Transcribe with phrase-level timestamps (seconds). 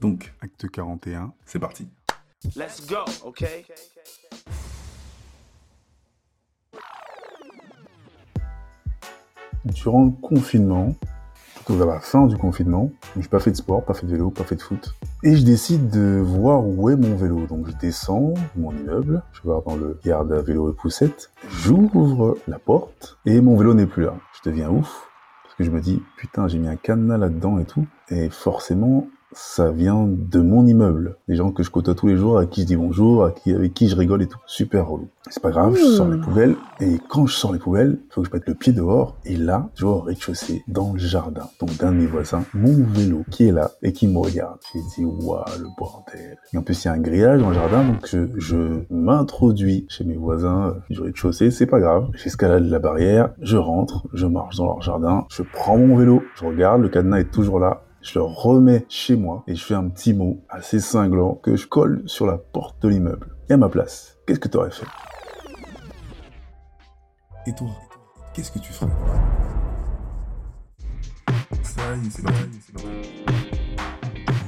[0.00, 1.88] Donc, acte 41, c'est parti.
[2.54, 3.66] Let's go, okay?
[9.64, 10.94] Durant le confinement,
[11.56, 14.30] surtout vers la fin du confinement, j'ai pas fait de sport, pas fait de vélo,
[14.30, 14.94] pas fait de foot.
[15.24, 17.46] Et je décide de voir où est mon vélo.
[17.46, 20.74] Donc je descends de mon immeuble, je vais voir dans le garde à vélo et
[20.74, 24.14] poussette, j'ouvre la porte et mon vélo n'est plus là.
[24.32, 25.08] Je deviens ouf
[25.42, 27.86] parce que je me dis putain j'ai mis un cadenas là-dedans et tout.
[28.10, 31.16] Et forcément ça vient de mon immeuble.
[31.28, 33.54] Des gens que je côtoie tous les jours, à qui je dis bonjour, à qui,
[33.54, 34.38] avec qui je rigole et tout.
[34.46, 35.08] Super relou.
[35.30, 36.56] C'est pas grave, je sors les poubelles.
[36.80, 39.16] Et quand je sors les poubelles, il faut que je mette le pied dehors.
[39.24, 42.84] Et là, je vois au rez-de-chaussée, dans le jardin, donc d'un de mes voisins, mon
[42.84, 44.58] vélo qui est là et qui me regarde.
[44.72, 46.38] J'ai dit, waouh, le bordel.
[46.52, 49.86] Et en plus, il y a un grillage dans le jardin, donc je, je m'introduis
[49.88, 51.50] chez mes voisins euh, du rez-de-chaussée.
[51.50, 52.08] C'est pas grave.
[52.14, 56.46] J'escalade la barrière, je rentre, je marche dans leur jardin, je prends mon vélo, je
[56.46, 59.88] regarde, le cadenas est toujours là je le remets chez moi et je fais un
[59.88, 63.34] petit mot assez cinglant que je colle sur la porte de l'immeuble.
[63.48, 64.86] Et à ma place, qu'est-ce que t'aurais fait?
[67.46, 67.68] Et toi,
[68.34, 68.90] qu'est-ce que tu ferais?
[71.62, 72.22] Ça y c'est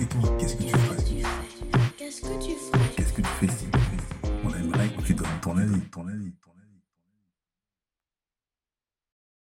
[0.00, 0.96] Et toi, qu'est-ce que tu ferais?
[1.96, 2.78] Qu'est-ce que tu ferais?
[2.96, 3.48] Qu'est-ce que tu fais
[4.44, 6.53] on aimerait que tu donnes ton avis, ton avis, ton avis.